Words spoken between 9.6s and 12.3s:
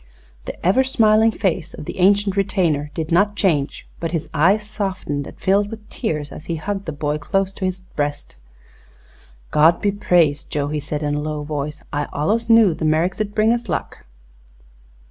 be praised. Joe!" he said in a low voice. "I